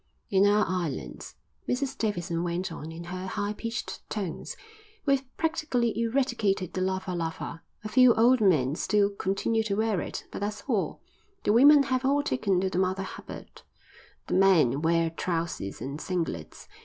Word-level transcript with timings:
"In 0.31 0.47
our 0.47 0.65
islands," 0.67 1.35
Mrs 1.69 1.95
Davidson 1.95 2.41
went 2.41 2.71
on 2.71 2.91
in 2.91 3.03
her 3.03 3.27
high 3.27 3.53
pitched 3.53 4.01
tones, 4.09 4.57
"we've 5.05 5.23
practically 5.37 5.95
eradicated 5.95 6.73
the 6.73 6.81
lava 6.81 7.13
lava. 7.13 7.61
A 7.83 7.87
few 7.87 8.11
old 8.15 8.41
men 8.41 8.73
still 8.73 9.11
continue 9.11 9.61
to 9.61 9.75
wear 9.75 10.01
it, 10.01 10.25
but 10.31 10.39
that's 10.39 10.63
all. 10.67 11.01
The 11.43 11.53
women 11.53 11.83
have 11.83 12.03
all 12.03 12.23
taken 12.23 12.59
to 12.61 12.69
the 12.71 12.79
Mother 12.79 13.03
Hubbard, 13.03 13.45
and 13.51 13.61
the 14.25 14.33
men 14.33 14.81
wear 14.81 15.11
trousers 15.11 15.79
and 15.81 15.99
singlets. 16.01 16.67